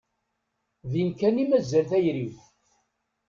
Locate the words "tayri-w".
1.89-2.35